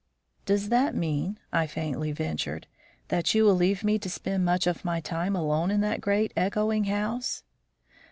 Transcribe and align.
"Does 0.47 0.69
that 0.69 0.95
mean," 0.95 1.37
I 1.53 1.67
faintly 1.67 2.11
ventured, 2.11 2.65
"that 3.09 3.35
you 3.35 3.43
will 3.45 3.53
leave 3.53 3.83
me 3.83 3.99
to 3.99 4.09
spend 4.09 4.43
much 4.43 4.65
of 4.65 4.83
my 4.83 4.99
time 4.99 5.35
alone 5.35 5.69
in 5.69 5.81
that 5.81 6.01
great 6.01 6.33
echoing 6.35 6.85
house?" 6.85 7.43